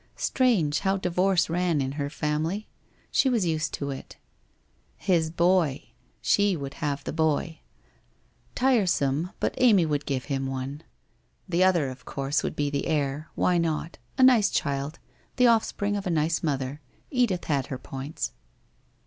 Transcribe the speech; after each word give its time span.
Strange, 0.31 0.79
how 0.79 0.97
di 0.97 1.09
vorce 1.11 1.47
ran 1.47 1.79
in 1.79 1.91
her 1.91 2.09
family! 2.09 2.67
She 3.11 3.29
was 3.29 3.45
used 3.45 3.71
to 3.75 3.91
it.... 3.91 4.17
Hia 4.97 5.29
boy! 5.29 5.89
She 6.23 6.57
would 6.57 6.73
have 6.81 7.03
the 7.03 7.13
boy.... 7.13 7.59
Tiresome, 8.55 9.29
but 9.39 9.53
Amy 9.59 9.85
would 9.85 10.07
give 10.07 10.25
him 10.25 10.47
one. 10.47 10.81
The 11.47 11.63
other, 11.63 11.89
of 11.91 12.03
course, 12.03 12.41
would 12.41 12.55
be 12.55 12.71
the 12.71 12.87
heir. 12.87 13.29
Why 13.35 13.59
not? 13.59 13.99
A 14.17 14.23
nice 14.23 14.49
child, 14.49 14.97
the 15.35 15.45
offspring 15.45 15.95
of 15.95 16.07
a 16.07 16.09
nice 16.09 16.41
mother. 16.41 16.81
Edith 17.11 17.43
had 17.45 17.67
her 17.67 17.77
points. 17.77 18.31